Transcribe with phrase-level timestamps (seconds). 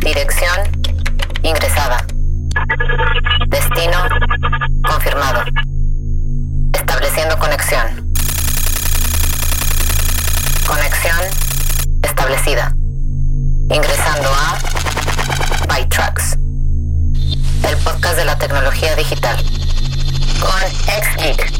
[0.00, 0.56] Dirección
[1.42, 2.04] ingresada.
[3.48, 3.98] Destino
[4.82, 5.44] confirmado.
[6.72, 8.10] Estableciendo conexión.
[10.66, 11.20] Conexión
[12.02, 12.74] establecida.
[13.68, 14.58] Ingresando a
[15.68, 16.38] ByTrax.
[17.68, 19.36] El podcast de la tecnología digital.
[20.40, 21.59] Con XGeek.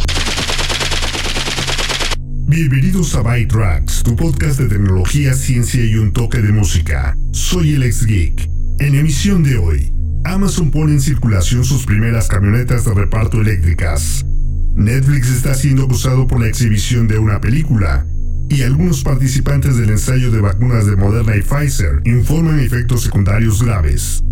[2.50, 7.16] Bienvenidos a ByTrax, tu podcast de tecnología, ciencia y un toque de música.
[7.30, 8.50] Soy el ex geek.
[8.80, 9.92] En emisión de hoy,
[10.24, 14.26] Amazon pone en circulación sus primeras camionetas de reparto eléctricas.
[14.74, 18.04] Netflix está siendo acusado por la exhibición de una película.
[18.48, 24.24] Y algunos participantes del ensayo de vacunas de Moderna y Pfizer informan efectos secundarios graves.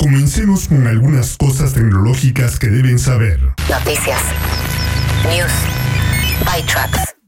[0.00, 3.38] Comencemos con algunas cosas tecnológicas que deben saber.
[3.68, 4.20] Noticias.
[5.28, 5.52] News.
[6.44, 7.19] ByTrax.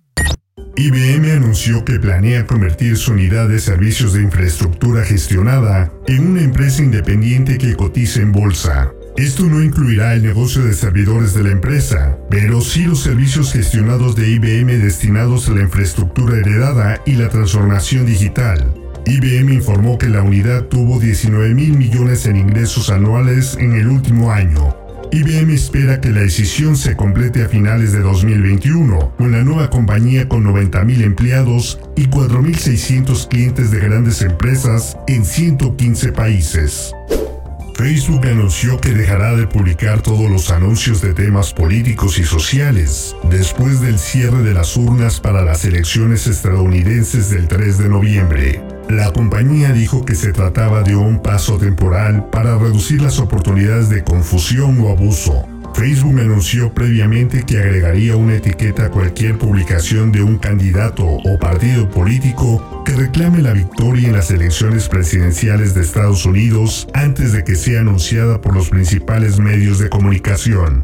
[0.84, 6.82] IBM anunció que planea convertir su unidad de servicios de infraestructura gestionada en una empresa
[6.82, 8.90] independiente que cotice en bolsa.
[9.16, 14.16] Esto no incluirá el negocio de servidores de la empresa, pero sí los servicios gestionados
[14.16, 18.74] de IBM destinados a la infraestructura heredada y la transformación digital.
[19.06, 24.32] IBM informó que la unidad tuvo 19 mil millones en ingresos anuales en el último
[24.32, 24.74] año,
[25.14, 30.26] IBM espera que la decisión se complete a finales de 2021, con la nueva compañía
[30.26, 36.94] con 90.000 empleados y 4.600 clientes de grandes empresas en 115 países.
[37.74, 43.82] Facebook anunció que dejará de publicar todos los anuncios de temas políticos y sociales después
[43.82, 48.71] del cierre de las urnas para las elecciones estadounidenses del 3 de noviembre.
[48.92, 54.04] La compañía dijo que se trataba de un paso temporal para reducir las oportunidades de
[54.04, 55.46] confusión o abuso.
[55.74, 61.88] Facebook anunció previamente que agregaría una etiqueta a cualquier publicación de un candidato o partido
[61.88, 67.54] político que reclame la victoria en las elecciones presidenciales de Estados Unidos antes de que
[67.54, 70.82] sea anunciada por los principales medios de comunicación.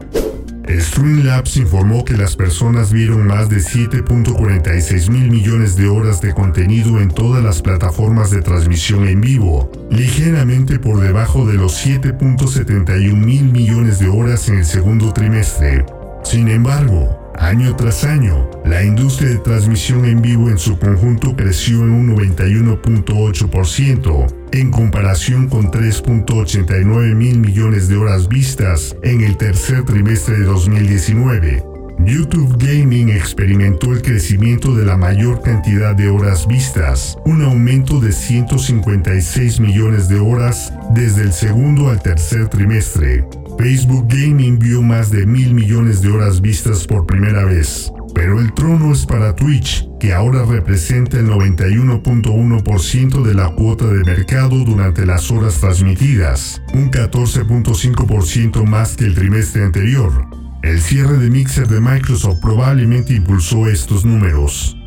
[0.69, 7.01] Streamlabs informó que las personas vieron más de 7.46 mil millones de horas de contenido
[7.01, 13.45] en todas las plataformas de transmisión en vivo, ligeramente por debajo de los 7.71 mil
[13.45, 15.87] millones de horas en el segundo trimestre.
[16.23, 21.85] Sin embargo, Año tras año, la industria de transmisión en vivo en su conjunto creció
[21.85, 29.85] en un 91.8% en comparación con 3.89 mil millones de horas vistas en el tercer
[29.85, 31.63] trimestre de 2019.
[32.01, 38.11] YouTube Gaming experimentó el crecimiento de la mayor cantidad de horas vistas, un aumento de
[38.13, 43.25] 156 millones de horas desde el segundo al tercer trimestre.
[43.59, 47.91] Facebook Gaming vio más de mil millones de horas vistas por primera vez.
[48.15, 54.05] Pero el trono es para Twitch, que ahora representa el 91.1% de la cuota de
[54.05, 60.25] mercado durante las horas transmitidas, un 14.5% más que el trimestre anterior.
[60.63, 64.78] El cierre de Mixer de Microsoft probablemente impulsó estos números.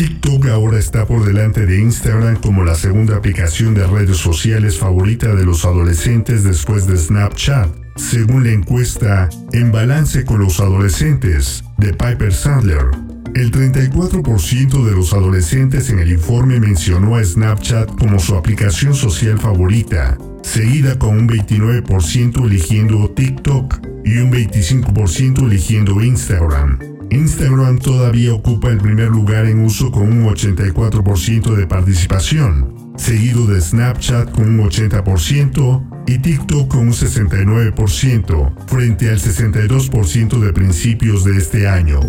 [0.00, 5.34] TikTok ahora está por delante de Instagram como la segunda aplicación de redes sociales favorita
[5.34, 11.92] de los adolescentes después de Snapchat, según la encuesta En Balance con los Adolescentes de
[11.92, 12.86] Piper Sandler.
[13.34, 19.38] El 34% de los adolescentes en el informe mencionó a Snapchat como su aplicación social
[19.38, 26.99] favorita, seguida con un 29% eligiendo TikTok y un 25% eligiendo Instagram.
[27.10, 33.60] Instagram todavía ocupa el primer lugar en uso con un 84% de participación, seguido de
[33.60, 41.36] Snapchat con un 80% y TikTok con un 69%, frente al 62% de principios de
[41.36, 42.00] este año.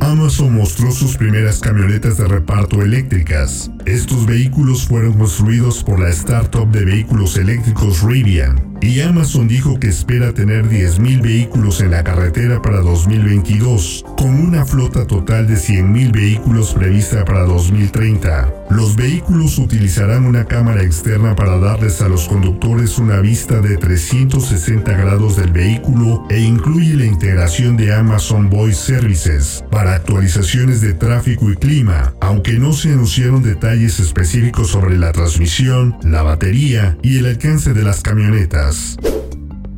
[0.00, 3.72] Amazon mostró sus primeras camionetas de reparto eléctricas.
[3.86, 9.88] Estos vehículos fueron construidos por la startup de vehículos eléctricos Rivian y Amazon dijo que
[9.88, 16.12] espera tener 10.000 vehículos en la carretera para 2022, con una flota total de 100.000
[16.12, 18.65] vehículos prevista para 2030.
[18.70, 24.92] Los vehículos utilizarán una cámara externa para darles a los conductores una vista de 360
[24.92, 31.50] grados del vehículo e incluye la integración de Amazon Voice Services para actualizaciones de tráfico
[31.50, 37.26] y clima, aunque no se anunciaron detalles específicos sobre la transmisión, la batería y el
[37.26, 38.96] alcance de las camionetas.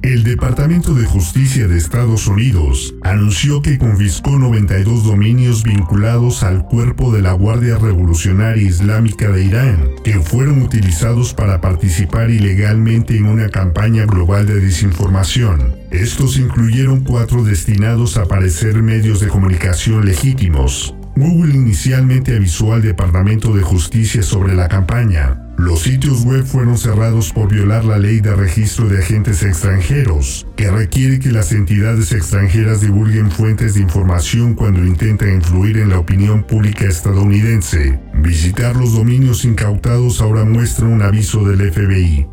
[0.08, 7.12] El Departamento de Justicia de Estados Unidos anunció que confiscó 92 dominios vinculados al cuerpo
[7.12, 13.50] de la Guardia Revolucionaria Islámica de Irán, que fueron utilizados para participar ilegalmente en una
[13.50, 15.76] campaña global de desinformación.
[15.90, 20.94] Estos incluyeron cuatro destinados a parecer medios de comunicación legítimos.
[21.16, 27.32] Google inicialmente avisó al Departamento de Justicia sobre la campaña, Los sitios web fueron cerrados
[27.32, 32.80] por violar la ley de registro de agentes extranjeros, que requiere que las entidades extranjeras
[32.80, 37.98] divulguen fuentes de información cuando intentan influir en la opinión pública estadounidense.
[38.14, 42.28] Visitar los dominios incautados ahora muestra un aviso del FBI.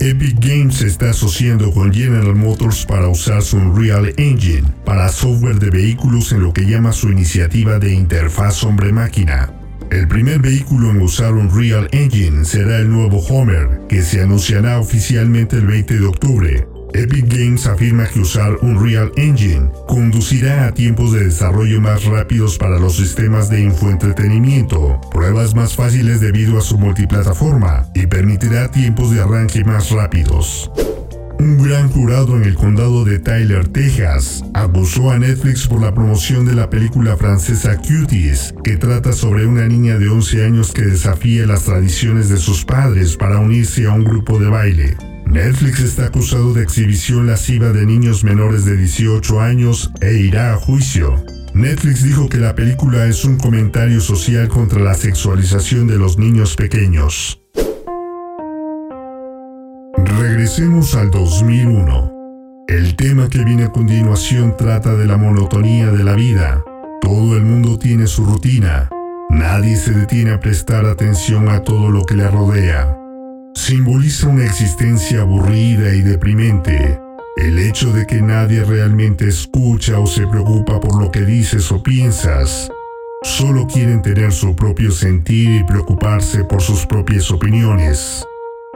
[0.00, 5.70] Epic Games está asociando con General Motors para usar su Unreal Engine para software de
[5.70, 9.63] vehículos en lo que llama su iniciativa de interfaz hombre-máquina.
[9.90, 15.56] El primer vehículo en usar Unreal Engine será el nuevo Homer, que se anunciará oficialmente
[15.56, 16.68] el 20 de octubre.
[16.94, 22.78] Epic Games afirma que usar Unreal Engine conducirá a tiempos de desarrollo más rápidos para
[22.78, 29.22] los sistemas de infoentretenimiento, pruebas más fáciles debido a su multiplataforma y permitirá tiempos de
[29.22, 30.70] arranque más rápidos.
[31.44, 36.46] Un gran jurado en el condado de Tyler, Texas, acusó a Netflix por la promoción
[36.46, 41.44] de la película francesa Cuties, que trata sobre una niña de 11 años que desafía
[41.44, 44.96] las tradiciones de sus padres para unirse a un grupo de baile.
[45.26, 50.56] Netflix está acusado de exhibición lasciva de niños menores de 18 años e irá a
[50.56, 51.22] juicio.
[51.52, 56.56] Netflix dijo que la película es un comentario social contra la sexualización de los niños
[56.56, 57.43] pequeños.
[60.44, 62.12] Regresemos al 2001.
[62.68, 66.62] El tema que viene a continuación trata de la monotonía de la vida.
[67.00, 68.90] Todo el mundo tiene su rutina.
[69.30, 72.94] Nadie se detiene a prestar atención a todo lo que le rodea.
[73.54, 77.00] Simboliza una existencia aburrida y deprimente.
[77.38, 81.82] El hecho de que nadie realmente escucha o se preocupa por lo que dices o
[81.82, 82.68] piensas.
[83.22, 88.26] Solo quieren tener su propio sentir y preocuparse por sus propias opiniones.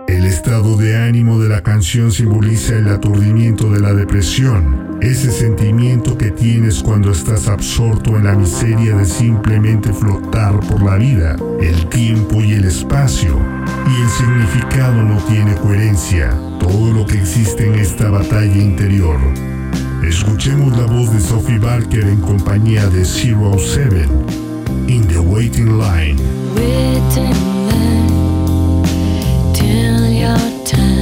[0.09, 6.17] El estado de ánimo de la canción simboliza el aturdimiento de la depresión, ese sentimiento
[6.17, 11.87] que tienes cuando estás absorto en la miseria de simplemente flotar por la vida, el
[11.91, 13.39] tiempo y el espacio,
[13.87, 19.19] y el significado no tiene coherencia, todo lo que existe en esta batalla interior.
[20.03, 24.09] Escuchemos la voz de Sophie Barker en compañía de Zero Seven,
[24.87, 26.17] In the Waiting Line.
[30.69, 30.98] Instagram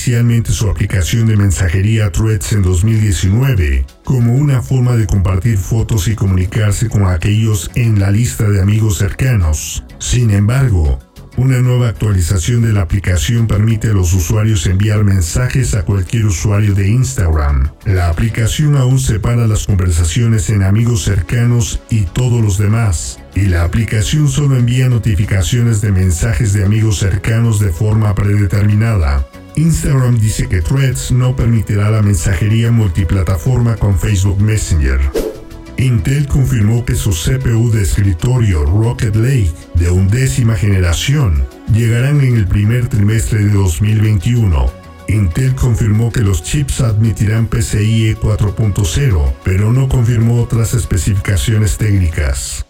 [0.00, 6.14] inicialmente su aplicación de mensajería Threads en 2019 como una forma de compartir fotos y
[6.14, 9.84] comunicarse con aquellos en la lista de amigos cercanos.
[9.98, 10.98] Sin embargo,
[11.36, 16.74] una nueva actualización de la aplicación permite a los usuarios enviar mensajes a cualquier usuario
[16.74, 17.70] de Instagram.
[17.84, 23.64] La aplicación aún separa las conversaciones en amigos cercanos y todos los demás, y la
[23.64, 29.26] aplicación solo envía notificaciones de mensajes de amigos cercanos de forma predeterminada.
[29.60, 34.98] Instagram dice que Threads no permitirá la mensajería multiplataforma con Facebook Messenger.
[35.76, 42.46] Intel confirmó que su CPU de escritorio Rocket Lake de undécima generación llegarán en el
[42.46, 44.72] primer trimestre de 2021.
[45.08, 52.64] Intel confirmó que los chips admitirán PCIe 4.0, pero no confirmó otras especificaciones técnicas.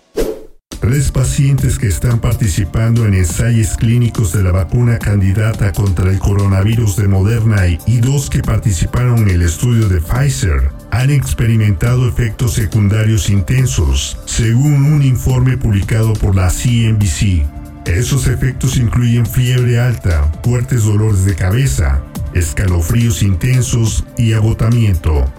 [0.81, 6.97] Tres pacientes que están participando en ensayos clínicos de la vacuna candidata contra el coronavirus
[6.97, 13.29] de Moderna y dos que participaron en el estudio de Pfizer han experimentado efectos secundarios
[13.29, 17.45] intensos, según un informe publicado por la CNBC.
[17.85, 22.01] Esos efectos incluyen fiebre alta, fuertes dolores de cabeza,
[22.33, 25.31] escalofríos intensos y agotamiento.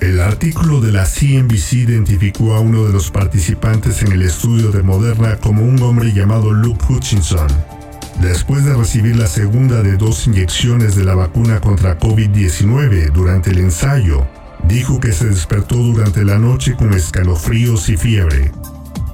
[0.00, 4.82] El artículo de la CNBC identificó a uno de los participantes en el estudio de
[4.82, 7.48] Moderna como un hombre llamado Luke Hutchinson.
[8.22, 13.58] Después de recibir la segunda de dos inyecciones de la vacuna contra COVID-19 durante el
[13.58, 14.26] ensayo,
[14.66, 18.52] dijo que se despertó durante la noche con escalofríos y fiebre.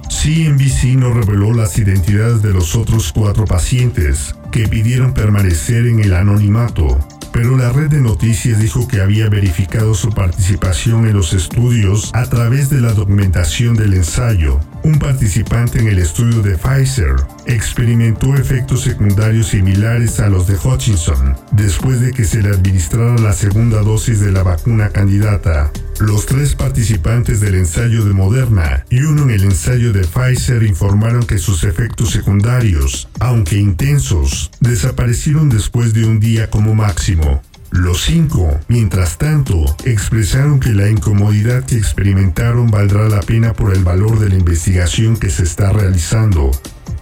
[0.07, 6.13] CNBC no reveló las identidades de los otros cuatro pacientes que pidieron permanecer en el
[6.13, 6.97] anonimato
[7.37, 12.27] pero la red de noticias dijo que había verificado su participación en los estudios a
[12.27, 14.59] través de la documentación del ensayo.
[14.81, 17.13] Un participante en el estudio de Pfizer
[17.45, 23.33] experimentó efectos secundarios similares a los de Hutchinson después de que se le administrara la
[23.33, 25.71] segunda dosis de la vacuna candidata.
[25.99, 31.25] Los tres participantes del ensayo de Moderna y uno en el ensayo de Pfizer informaron
[31.25, 37.41] que sus efectos secundarios, aunque intensos, desaparecieron después de un día como máximo.
[37.71, 43.83] Los cinco, mientras tanto, expresaron que la incomodidad que experimentaron valdrá la pena por el
[43.83, 46.51] valor de la investigación que se está realizando.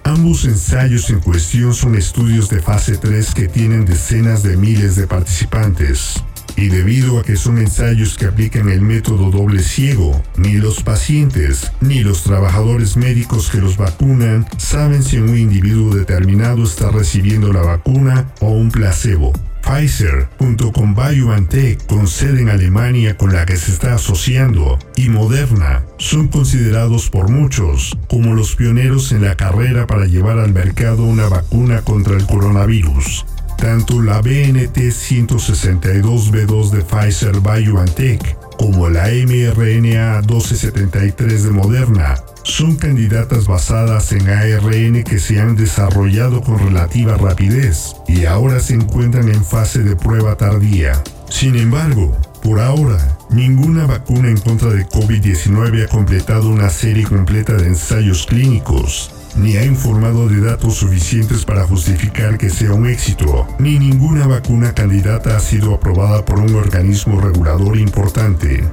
[0.05, 5.05] Ambos ensayos en cuestión son estudios de fase 3 que tienen decenas de miles de
[5.05, 6.23] participantes.
[6.57, 11.71] Y debido a que son ensayos que aplican el método doble ciego, ni los pacientes
[11.81, 17.61] ni los trabajadores médicos que los vacunan saben si un individuo determinado está recibiendo la
[17.61, 19.33] vacuna o un placebo.
[19.65, 25.09] Pfizer, junto con BioNTech, con sede en Alemania con la que se está asociando, y
[25.09, 31.03] Moderna, son considerados por muchos como los pioneros en la carrera para llevar al mercado
[31.03, 33.25] una vacuna contra el coronavirus.
[33.57, 44.11] Tanto la BNT-162b2 de Pfizer BioNTech como la mRNA 1273 de Moderna son candidatas basadas
[44.11, 49.79] en ARN que se han desarrollado con relativa rapidez y ahora se encuentran en fase
[49.79, 51.01] de prueba tardía.
[51.27, 57.53] Sin embargo, por ahora, ninguna vacuna en contra de COVID-19 ha completado una serie completa
[57.53, 63.47] de ensayos clínicos, ni ha informado de datos suficientes para justificar que sea un éxito,
[63.59, 68.63] ni ninguna vacuna candidata ha sido aprobada por un organismo regulador importante.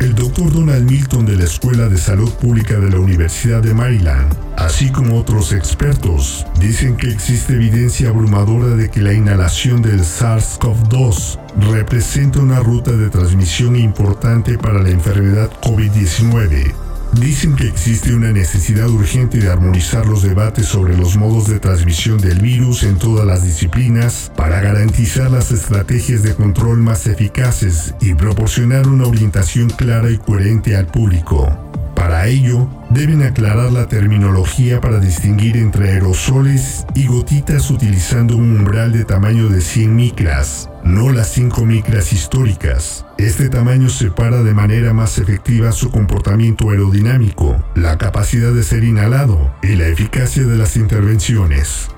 [0.00, 4.30] El doctor Donald Milton de la Escuela de Salud Pública de la Universidad de Maryland,
[4.56, 11.38] así como otros expertos, dicen que existe evidencia abrumadora de que la inhalación del SARS-CoV-2
[11.72, 16.85] representa una ruta de transmisión importante para la enfermedad COVID-19
[17.20, 22.18] Dicen que existe una necesidad urgente de armonizar los debates sobre los modos de transmisión
[22.18, 28.14] del virus en todas las disciplinas para garantizar las estrategias de control más eficaces y
[28.14, 31.48] proporcionar una orientación clara y coherente al público.
[31.94, 38.92] Para ello, deben aclarar la terminología para distinguir entre aerosoles y gotitas utilizando un umbral
[38.92, 43.04] de tamaño de 100 micras, no las 5 micras históricas.
[43.18, 49.54] Este tamaño separa de manera más efectiva su comportamiento aerodinámico, la capacidad de ser inhalado
[49.62, 51.88] y la eficacia de las intervenciones.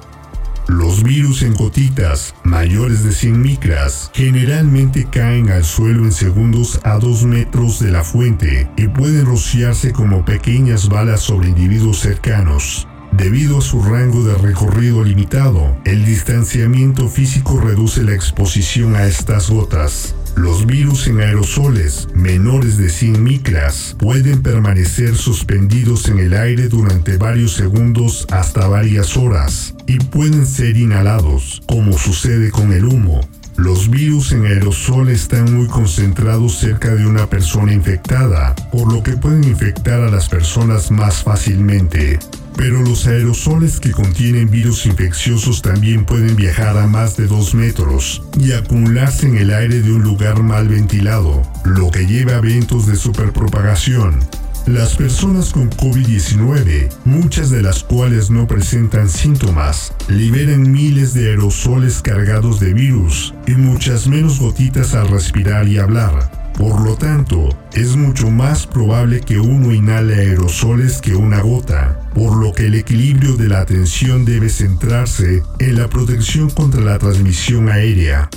[0.69, 6.99] Los virus en gotitas mayores de 100 micras generalmente caen al suelo en segundos a
[6.99, 12.88] 2 metros de la fuente y pueden rociarse como pequeñas balas sobre individuos cercanos.
[13.13, 19.51] Debido a su rango de recorrido limitado, el distanciamiento físico reduce la exposición a estas
[19.51, 20.15] gotas.
[20.37, 27.17] Los virus en aerosoles menores de 100 micras pueden permanecer suspendidos en el aire durante
[27.17, 33.21] varios segundos hasta varias horas y pueden ser inhalados, como sucede con el humo.
[33.57, 39.17] Los virus en aerosol están muy concentrados cerca de una persona infectada, por lo que
[39.17, 42.21] pueden infectar a las personas más fácilmente.
[42.59, 48.21] Pero los aerosoles que contienen virus infecciosos también pueden viajar a más de 2 metros
[48.37, 52.89] y acumularse en el aire de un lugar mal ventilado, lo que lleva a eventos
[52.89, 54.19] de superpropagación.
[54.67, 62.03] Las personas con COVID-19, muchas de las cuales no presentan síntomas, liberan miles de aerosoles
[62.03, 66.49] cargados de virus y muchas menos gotitas al respirar y hablar.
[66.59, 72.37] Por lo tanto, es mucho más probable que uno inhale aerosoles que una gota, por
[72.37, 77.69] lo que el equilibrio de la atención debe centrarse en la protección contra la transmisión
[77.69, 78.29] aérea.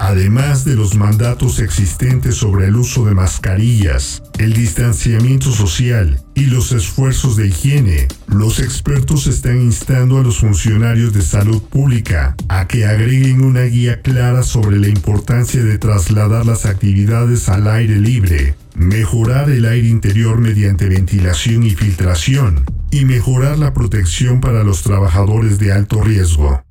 [0.00, 6.70] Además de los mandatos existentes sobre el uso de mascarillas, el distanciamiento social y los
[6.70, 12.86] esfuerzos de higiene, los expertos están instando a los funcionarios de salud pública a que
[12.86, 19.50] agreguen una guía clara sobre la importancia de trasladar las actividades al aire libre, mejorar
[19.50, 25.72] el aire interior mediante ventilación y filtración, y mejorar la protección para los trabajadores de
[25.72, 26.62] alto riesgo.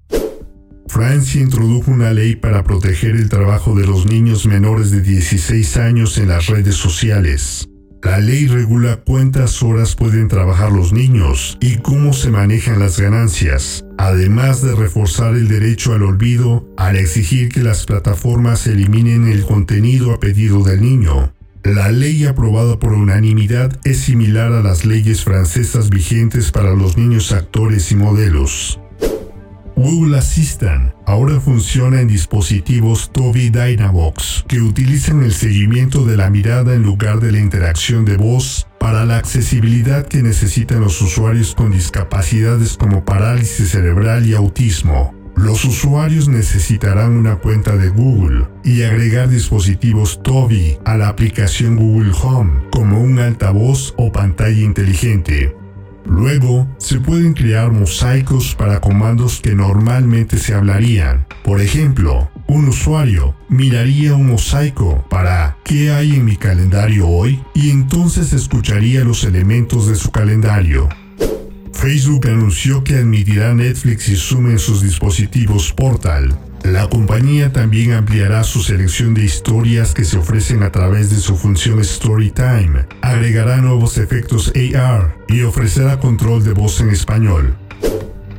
[0.88, 6.18] Francia introdujo una ley para proteger el trabajo de los niños menores de 16 años
[6.18, 7.68] en las redes sociales.
[8.04, 13.84] La ley regula cuántas horas pueden trabajar los niños y cómo se manejan las ganancias,
[13.98, 20.14] además de reforzar el derecho al olvido al exigir que las plataformas eliminen el contenido
[20.14, 21.34] a pedido del niño.
[21.68, 27.34] La ley aprobada por unanimidad es similar a las leyes francesas vigentes para los niños
[27.34, 28.80] actores y modelos.
[29.76, 36.74] Google Assistant ahora funciona en dispositivos Tobii Dynavox que utilizan el seguimiento de la mirada
[36.74, 41.74] en lugar de la interacción de voz para la accesibilidad que necesitan los usuarios con
[41.74, 45.17] discapacidades como parálisis cerebral y autismo.
[45.38, 52.12] Los usuarios necesitarán una cuenta de Google y agregar dispositivos Tobii a la aplicación Google
[52.24, 55.56] Home como un altavoz o pantalla inteligente.
[56.06, 61.28] Luego, se pueden crear mosaicos para comandos que normalmente se hablarían.
[61.44, 67.44] Por ejemplo, un usuario miraría un mosaico para ¿qué hay en mi calendario hoy?
[67.54, 70.90] y entonces escucharía los elementos de su calendario.
[71.78, 78.44] Facebook anunció que admitirá Netflix y Zoom en sus dispositivos Portal, la compañía también ampliará
[78.44, 84.00] su selección de historias que se ofrecen a través de su función Storytime, agregará nuevos
[84.00, 87.56] efectos AR y ofrecerá control de voz en español.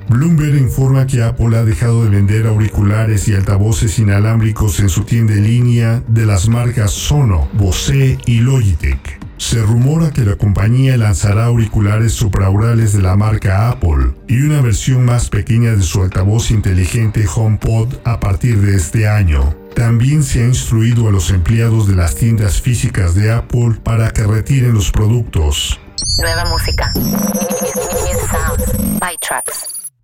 [0.08, 5.34] Bloomberg informa que Apple ha dejado de vender auriculares y altavoces inalámbricos en su tienda
[5.34, 9.20] en línea de las marcas Sono, Bose y Logitech.
[9.36, 15.04] Se rumora que la compañía lanzará auriculares supraurales de la marca Apple y una versión
[15.04, 19.54] más pequeña de su altavoz inteligente HomePod a partir de este año.
[19.76, 24.24] También se ha instruido a los empleados de las tiendas físicas de Apple para que
[24.24, 25.78] retiren los productos.
[26.18, 26.92] Nueva música.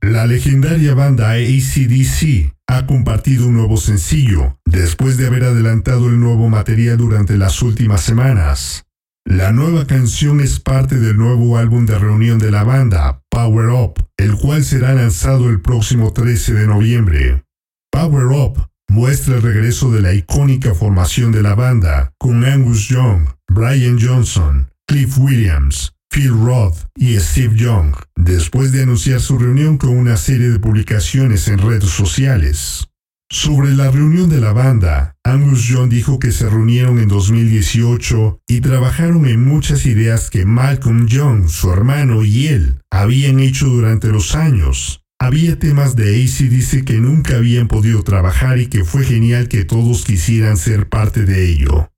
[0.05, 6.51] La legendaria banda ACDC ha compartido un nuevo sencillo después de haber adelantado el nuevo
[6.51, 8.85] material durante las últimas semanas.
[9.25, 13.95] La nueva canción es parte del nuevo álbum de reunión de la banda, Power Up,
[14.19, 17.45] el cual será lanzado el próximo 13 de noviembre.
[17.91, 23.31] Power Up muestra el regreso de la icónica formación de la banda, con Angus Young,
[23.49, 29.99] Brian Johnson, Cliff Williams, Phil Roth y Steve Young, después de anunciar su reunión con
[29.99, 32.87] una serie de publicaciones en redes sociales.
[33.29, 38.61] Sobre la reunión de la banda, Angus Young dijo que se reunieron en 2018 y
[38.61, 44.37] trabajaron en muchas ideas que Malcolm Young, su hermano y él habían hecho durante los
[44.37, 45.03] años.
[45.19, 50.05] Había temas de ACDC que nunca habían podido trabajar y que fue genial que todos
[50.05, 51.89] quisieran ser parte de ello.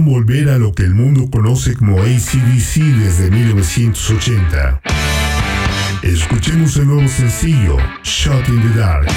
[0.00, 4.80] Volver a lo que el mundo conoce como ACDC desde 1980.
[6.02, 9.08] Escuchemos el nuevo sencillo, Shot in the Dark.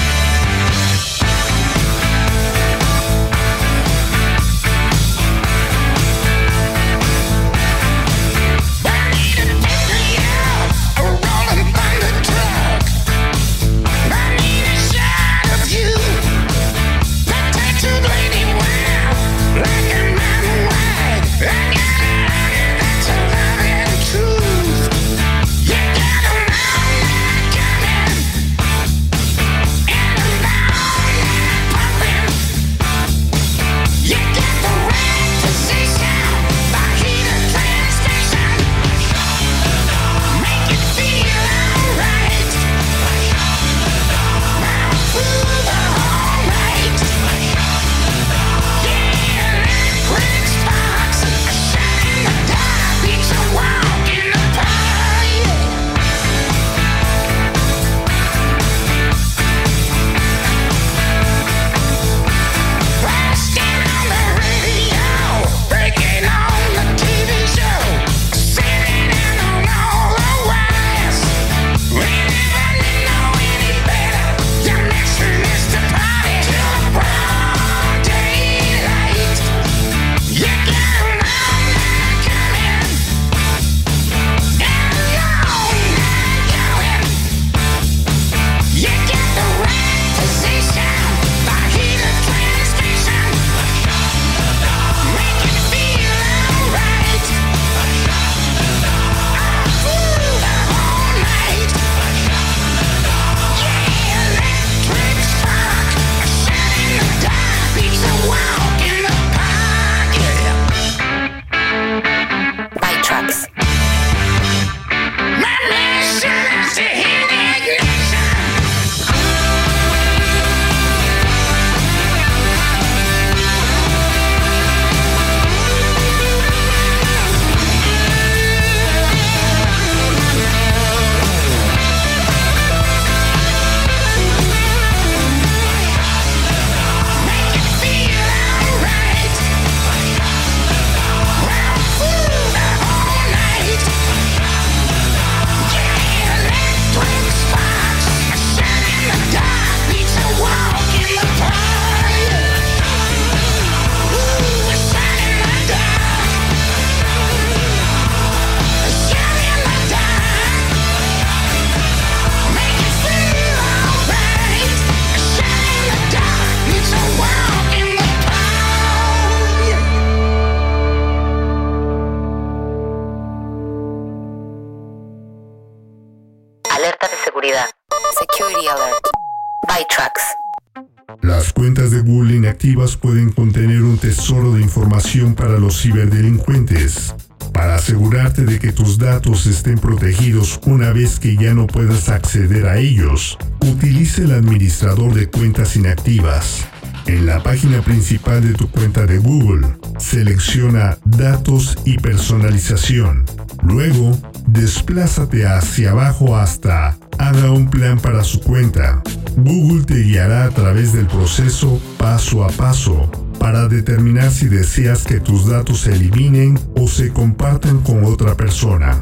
[181.21, 187.13] Las cuentas de Google inactivas pueden contener un tesoro de información para los ciberdelincuentes.
[187.51, 192.67] Para asegurarte de que tus datos estén protegidos una vez que ya no puedas acceder
[192.67, 196.65] a ellos, utilice el administrador de cuentas inactivas.
[197.07, 199.67] En la página principal de tu cuenta de Google,
[199.99, 203.25] selecciona Datos y Personalización.
[203.63, 209.01] Luego, desplázate hacia abajo hasta Haga un plan para su cuenta.
[209.37, 215.19] Google te guiará a través del proceso paso a paso para determinar si deseas que
[215.19, 219.01] tus datos se eliminen o se compartan con otra persona.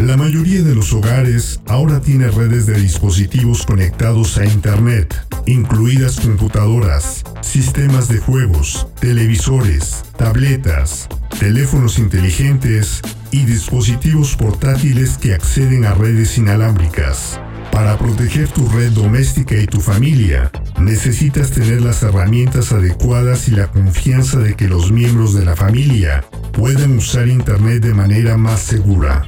[0.00, 5.14] La mayoría de los hogares ahora tiene redes de dispositivos conectados a Internet,
[5.46, 13.02] incluidas computadoras, sistemas de juegos, televisores, tabletas, teléfonos inteligentes
[13.32, 17.40] y dispositivos portátiles que acceden a redes inalámbricas.
[17.72, 23.68] Para proteger tu red doméstica y tu familia, necesitas tener las herramientas adecuadas y la
[23.68, 29.26] confianza de que los miembros de la familia puedan usar Internet de manera más segura.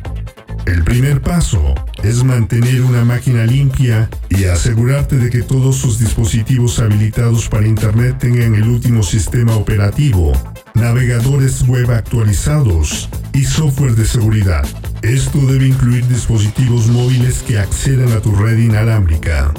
[0.66, 6.78] El primer paso es mantener una máquina limpia y asegurarte de que todos sus dispositivos
[6.78, 10.32] habilitados para Internet tengan el último sistema operativo,
[10.74, 14.64] navegadores web actualizados y software de seguridad.
[15.02, 19.52] Esto debe incluir dispositivos móviles que accedan a tu red inalámbrica.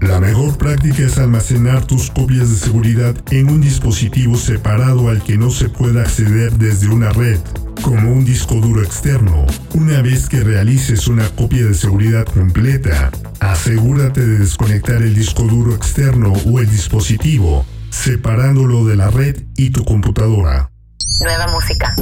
[0.00, 5.38] La mejor práctica es almacenar tus copias de seguridad en un dispositivo separado al que
[5.38, 7.40] no se pueda acceder desde una red
[7.82, 9.46] como un disco duro externo.
[9.74, 13.10] Una vez que realices una copia de seguridad completa,
[13.40, 19.70] asegúrate de desconectar el disco duro externo o el dispositivo, separándolo de la red y
[19.70, 20.75] tu computadora.
[21.20, 21.94] Nueva música.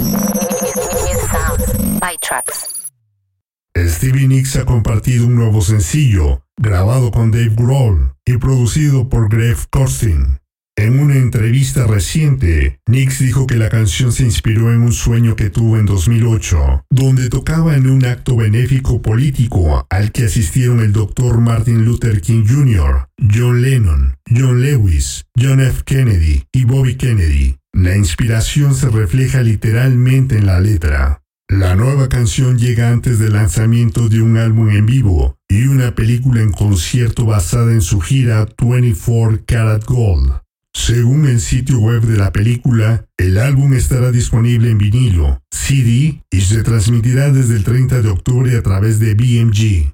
[3.76, 9.56] Stevie Nicks ha compartido un nuevo sencillo, grabado con Dave Grohl y producido por Greg
[9.70, 10.38] Costin.
[10.76, 15.48] En una entrevista reciente, Nix dijo que la canción se inspiró en un sueño que
[15.48, 21.38] tuvo en 2008, donde tocaba en un acto benéfico político al que asistieron el Dr.
[21.38, 25.82] Martin Luther King Jr., John Lennon, John Lewis, John F.
[25.84, 27.56] Kennedy y Bobby Kennedy.
[27.74, 31.22] La inspiración se refleja literalmente en la letra.
[31.48, 36.40] La nueva canción llega antes del lanzamiento de un álbum en vivo y una película
[36.40, 40.34] en concierto basada en su gira 24 Karat Gold.
[40.72, 46.40] Según el sitio web de la película, el álbum estará disponible en vinilo, CD y
[46.42, 49.92] se transmitirá desde el 30 de octubre a través de BMG.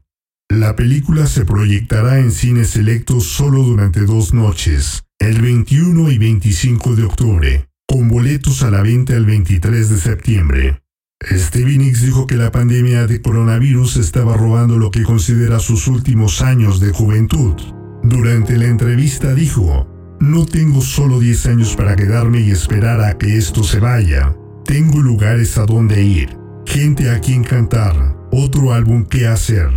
[0.50, 6.96] La película se proyectará en cines selectos solo durante dos noches, el 21 y 25
[6.96, 10.80] de octubre, con boletos a la venta el 23 de septiembre.
[11.28, 16.40] Stevie Nicks dijo que la pandemia de coronavirus estaba robando lo que considera sus últimos
[16.40, 17.56] años de juventud.
[18.04, 19.88] Durante la entrevista dijo,
[20.20, 24.36] no tengo solo 10 años para quedarme y esperar a que esto se vaya.
[24.64, 29.68] Tengo lugares a donde ir, gente a quien cantar, otro álbum que hacer.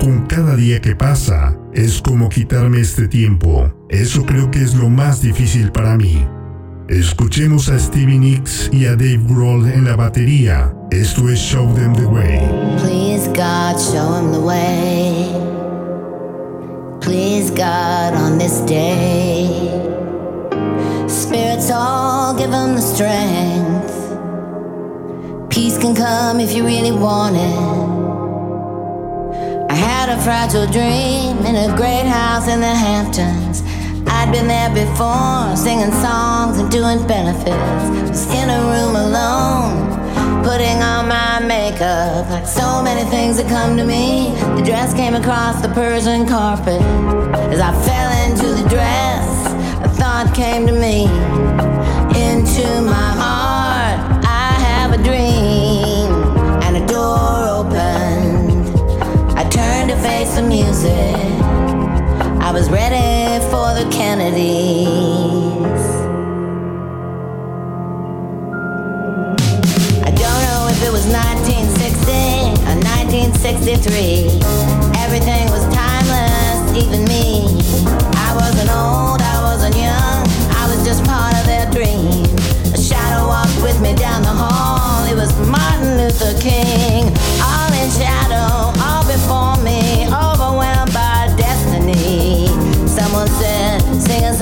[0.00, 3.72] Con cada día que pasa, es como quitarme este tiempo.
[3.88, 6.26] Eso creo que es lo más difícil para mí.
[6.90, 10.74] Escuchemos a Stevie Nicks y a Dave Grohl en la batería.
[10.90, 12.40] Esto es Show Them the Way.
[12.78, 15.30] Please God, show them the way.
[17.00, 19.46] Please God, on this day.
[21.06, 23.94] Spirits all give them the strength.
[25.48, 28.00] Peace can come if you really want it.
[29.70, 33.62] I had a fragile dream in a great house in the Hamptons.
[34.12, 38.10] I'd been there before, singing songs and doing benefits.
[38.10, 42.28] Was in a room alone, putting on my makeup.
[42.28, 46.82] Like so many things that come to me, the dress came across the Persian carpet.
[47.54, 49.26] As I fell into the dress,
[49.86, 51.04] a thought came to me.
[52.26, 56.10] Into my heart, I have a dream,
[56.64, 58.66] and a door opened.
[59.38, 61.16] I turned to face the music.
[62.42, 63.19] I was ready
[63.90, 64.86] Kennedys.
[70.02, 72.10] I don't know if it was 1960
[72.64, 74.40] or 1963.
[75.02, 77.58] Everything was timeless, even me.
[78.16, 80.24] I wasn't old, I wasn't young,
[80.56, 82.24] I was just part of their dream.
[82.72, 85.04] A shadow walked with me down the hall.
[85.06, 87.09] It was Martin Luther King,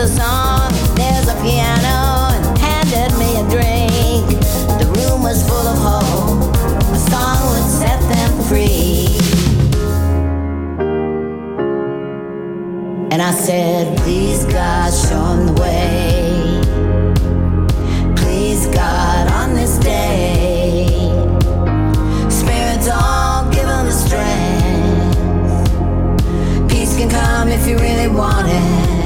[0.09, 4.27] song, there's a piano, and handed me a drink.
[4.81, 6.55] The room was full of hope,
[6.92, 9.07] a song would set them free.
[13.12, 16.62] And I said, Please God, show them the way.
[18.16, 20.87] Please God, on this day,
[22.31, 25.18] Spirit's all, give them the strength.
[26.71, 28.97] Peace can come if you really want it.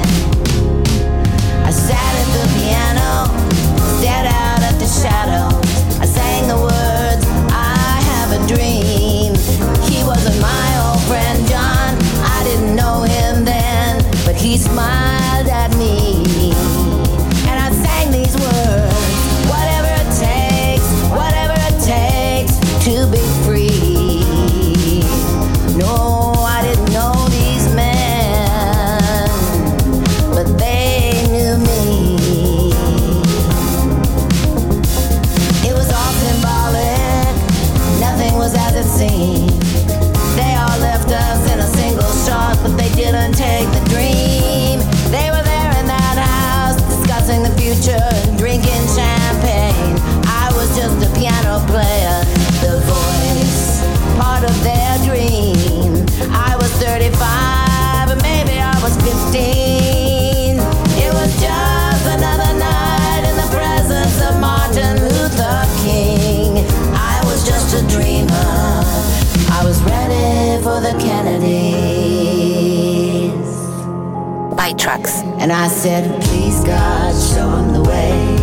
[74.83, 75.21] tracks.
[75.39, 78.35] And I said, Please God, show them the way.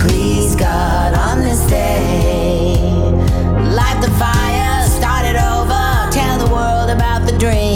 [0.00, 2.74] Please God, on this day,
[3.78, 7.71] light the fire, start it over, tell the world about the dream.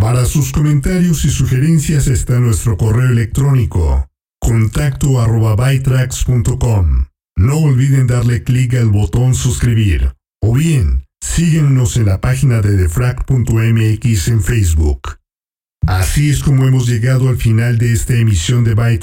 [0.00, 4.06] Para sus comentarios y sugerencias está nuestro correo electrónico
[4.40, 5.56] contacto arroba
[7.36, 14.28] No olviden darle clic al botón suscribir o bien Síguenos en la página de defrag.mx
[14.28, 15.18] en Facebook.
[15.86, 19.00] Así es como hemos llegado al final de esta emisión de By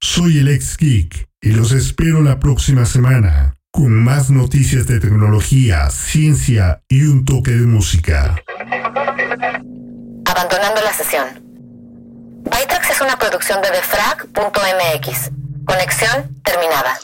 [0.00, 5.88] Soy el ex geek y los espero la próxima semana con más noticias de tecnología,
[5.90, 8.36] ciencia y un toque de música.
[10.24, 11.26] Abandonando la sesión.
[12.44, 15.30] Bytrax es una producción de defrag.mx.
[15.64, 16.98] Conexión terminada.